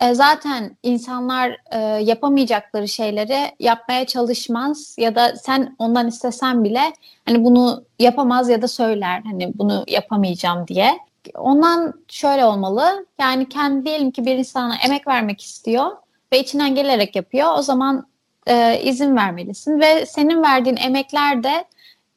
[0.00, 6.92] E, zaten insanlar e, yapamayacakları şeyleri yapmaya çalışmaz ya da sen ondan istesen bile
[7.26, 10.98] hani bunu yapamaz ya da söyler hani bunu yapamayacağım diye.
[11.34, 15.90] Ondan şöyle olmalı yani kendi diyelim ki bir insana emek vermek istiyor
[16.32, 18.06] ve içinden gelerek yapıyor o zaman
[18.46, 21.64] e, izin vermelisin ve senin verdiğin emekler de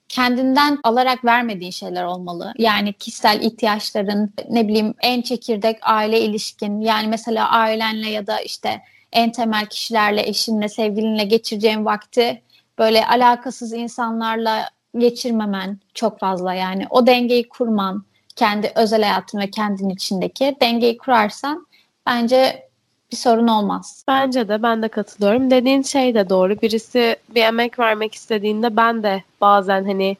[0.10, 2.54] kendinden alarak vermediğin şeyler olmalı.
[2.58, 6.82] Yani kişisel ihtiyaçların, ne bileyim en çekirdek aile ilişkin.
[6.82, 12.42] Yani mesela ailenle ya da işte en temel kişilerle, eşinle, sevgilinle geçireceğin vakti
[12.80, 16.88] böyle alakasız insanlarla geçirmemen çok fazla yani.
[16.90, 21.68] O dengeyi kurman, kendi özel hayatın ve kendin içindeki dengeyi kurarsan
[22.06, 22.70] bence
[23.12, 24.04] bir sorun olmaz.
[24.08, 25.52] Bence de ben de katılıyorum.
[25.52, 26.62] Dediğin şey de doğru.
[26.62, 30.18] Birisi bir emek vermek istediğinde ben de bazen hani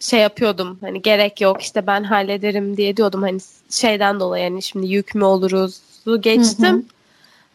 [0.00, 0.78] şey yapıyordum.
[0.80, 3.22] Hani gerek yok işte ben hallederim diye diyordum.
[3.22, 3.38] Hani
[3.70, 5.80] şeyden dolayı yani şimdi yük mü oluruz
[6.20, 6.66] geçtim.
[6.66, 6.82] Hı hı.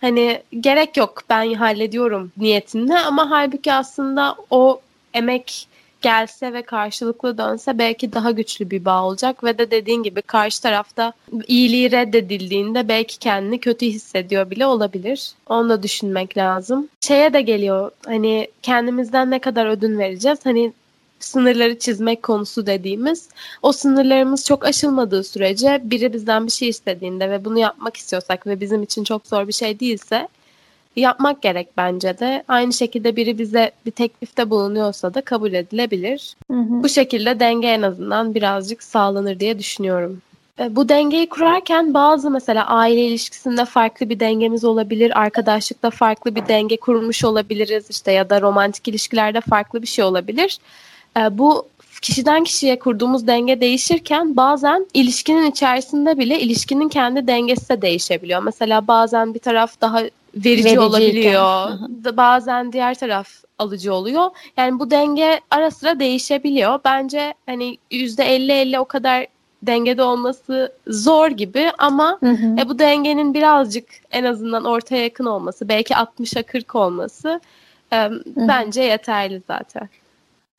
[0.02, 4.82] Hani gerek yok ben hallediyorum niyetinde ama halbuki aslında o
[5.14, 5.68] emek
[6.04, 10.62] gelse ve karşılıklı dönse belki daha güçlü bir bağ olacak ve de dediğin gibi karşı
[10.62, 11.14] tarafta
[11.48, 15.32] iyiliği reddedildiğinde belki kendini kötü hissediyor bile olabilir.
[15.48, 16.90] Onu da düşünmek lazım.
[17.02, 20.40] Şeye de geliyor hani kendimizden ne kadar ödün vereceğiz?
[20.44, 20.74] Hani
[21.20, 23.30] sınırları çizmek konusu dediğimiz
[23.62, 28.62] o sınırlarımız çok aşılmadığı sürece biri bizden bir şey istediğinde ve bunu yapmak istiyorsak ve
[28.62, 30.28] bizim için çok zor bir şey değilse
[30.96, 32.44] yapmak gerek bence de.
[32.48, 36.36] Aynı şekilde biri bize bir teklifte bulunuyorsa da kabul edilebilir.
[36.52, 36.84] Hı hı.
[36.84, 40.22] Bu şekilde denge en azından birazcık sağlanır diye düşünüyorum.
[40.60, 46.48] E, bu dengeyi kurarken bazı mesela aile ilişkisinde farklı bir dengemiz olabilir, arkadaşlıkta farklı bir
[46.48, 50.60] denge kurmuş olabiliriz işte ya da romantik ilişkilerde farklı bir şey olabilir.
[51.18, 51.68] E, bu
[52.04, 58.44] kişiden kişiye kurduğumuz denge değişirken bazen ilişkinin içerisinde bile ilişkinin kendi dengesi de değişebiliyor.
[58.44, 60.00] Mesela bazen bir taraf daha
[60.36, 60.78] verici Vericiyken.
[60.78, 61.70] olabiliyor.
[62.18, 64.30] bazen diğer taraf alıcı oluyor.
[64.58, 66.80] Yani bu denge ara sıra değişebiliyor.
[66.86, 69.28] Bence hani %50-50 o kadar
[69.64, 72.56] dengede olması zor gibi ama hı hı.
[72.60, 77.40] E, bu dengenin birazcık en azından ortaya yakın olması, belki 60'a 40 olması
[77.92, 78.22] e, hı hı.
[78.36, 79.90] bence yeterli zaten.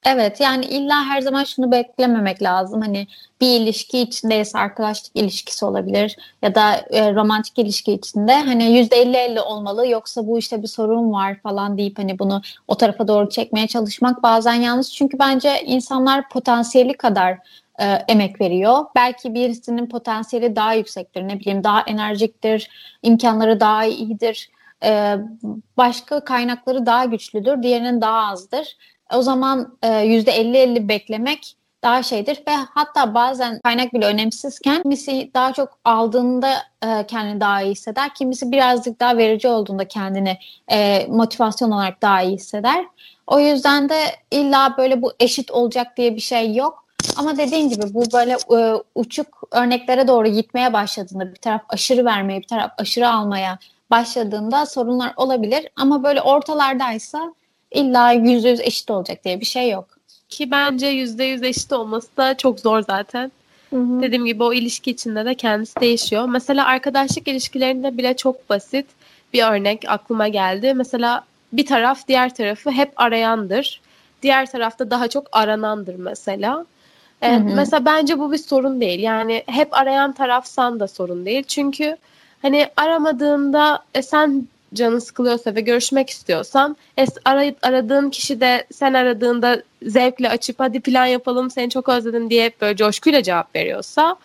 [0.05, 2.81] Evet yani illa her zaman şunu beklememek lazım.
[2.81, 3.07] Hani
[3.41, 9.17] bir ilişki içindeyse arkadaşlık ilişkisi olabilir ya da e, romantik ilişki içinde hani yüzde elli
[9.17, 13.29] elli olmalı yoksa bu işte bir sorun var falan deyip hani bunu o tarafa doğru
[13.29, 14.91] çekmeye çalışmak bazen yanlış.
[14.91, 17.39] Çünkü bence insanlar potansiyeli kadar
[17.81, 18.85] e, emek veriyor.
[18.97, 22.71] Belki birisinin potansiyeli daha yüksektir ne bileyim daha enerjiktir,
[23.03, 24.51] imkanları daha iyidir.
[24.85, 25.17] E,
[25.77, 28.77] başka kaynakları daha güçlüdür, diğerinin daha azdır
[29.17, 35.31] o zaman e, yüzde 50-50 beklemek daha şeydir ve hatta bazen kaynak bile önemsizken kimisi
[35.35, 38.15] daha çok aldığında e, kendini daha iyi hisseder.
[38.15, 40.39] Kimisi birazcık daha verici olduğunda kendini
[40.71, 42.85] e, motivasyon olarak daha iyi hisseder.
[43.27, 43.99] O yüzden de
[44.31, 46.85] illa böyle bu eşit olacak diye bir şey yok.
[47.17, 52.41] Ama dediğin gibi bu böyle e, uçuk örneklere doğru gitmeye başladığında bir taraf aşırı vermeye
[52.41, 53.59] bir taraf aşırı almaya
[53.91, 55.69] başladığında sorunlar olabilir.
[55.77, 57.35] Ama böyle ortalardaysa
[57.75, 59.87] illa yüzde yüz eşit olacak diye bir şey yok.
[60.29, 63.33] Ki bence yüzde yüz eşit olması da çok zor zaten.
[63.71, 64.03] Hı hı.
[64.03, 66.25] Dediğim gibi o ilişki içinde de kendisi değişiyor.
[66.29, 68.87] Mesela arkadaşlık ilişkilerinde bile çok basit
[69.33, 70.75] bir örnek aklıma geldi.
[70.75, 73.81] Mesela bir taraf diğer tarafı hep arayandır.
[74.23, 76.67] Diğer tarafta daha çok aranandır mesela.
[77.23, 77.55] Ee, hı hı.
[77.55, 79.01] Mesela bence bu bir sorun değil.
[79.01, 81.43] Yani hep arayan tarafsan da sorun değil.
[81.43, 81.97] Çünkü
[82.43, 88.95] hani aramadığında e, sen canın sıkılıyorsa ve görüşmek istiyorsan es, aray, aradığın kişi de sen
[88.95, 94.17] aradığında zevkle açıp hadi plan yapalım seni çok özledim diye hep böyle coşkuyla cevap veriyorsa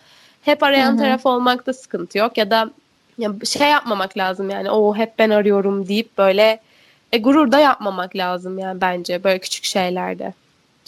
[0.42, 0.98] hep arayan Hı-hı.
[0.98, 2.70] taraf olmakta sıkıntı yok ya da
[3.18, 6.60] ya şey yapmamak lazım yani o hep ben arıyorum deyip böyle
[7.12, 10.32] e, gurur da yapmamak lazım yani bence böyle küçük şeylerde.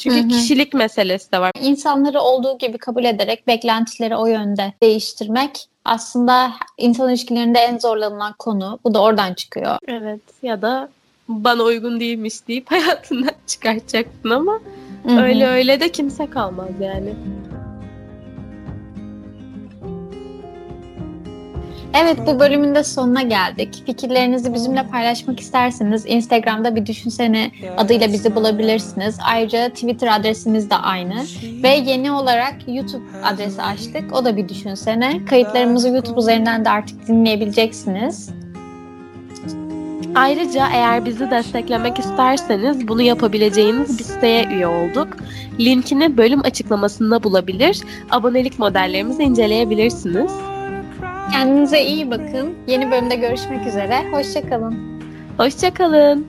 [0.03, 0.29] Çünkü hı hı.
[0.29, 1.51] kişilik meselesi de var.
[1.61, 8.79] İnsanları olduğu gibi kabul ederek beklentileri o yönde değiştirmek aslında insan ilişkilerinde en zorlanılan konu.
[8.85, 9.79] Bu da oradan çıkıyor.
[9.89, 10.89] Evet ya da
[11.29, 14.61] bana uygun değilmiş deyip hayatından çıkartacaksın ama
[15.03, 15.21] Hı-hı.
[15.23, 17.15] öyle öyle de kimse kalmaz yani.
[21.95, 23.83] Evet bu bölümün de sonuna geldik.
[23.87, 29.19] Fikirlerinizi bizimle paylaşmak isterseniz Instagram'da bir düşünsene adıyla bizi bulabilirsiniz.
[29.25, 31.25] Ayrıca Twitter adresimiz de aynı.
[31.63, 34.13] Ve yeni olarak YouTube adresi açtık.
[34.13, 35.25] O da bir düşünsene.
[35.25, 38.31] Kayıtlarımızı YouTube üzerinden de artık dinleyebileceksiniz.
[40.15, 45.09] Ayrıca eğer bizi desteklemek isterseniz bunu yapabileceğiniz bir siteye üye olduk.
[45.61, 50.33] Linkini bölüm açıklamasında bulabilir, abonelik modellerimizi inceleyebilirsiniz.
[51.33, 52.55] Kendinize iyi bakın.
[52.67, 54.11] Yeni bölümde görüşmek üzere.
[54.13, 54.75] Hoşçakalın.
[55.39, 56.27] Hoşçakalın.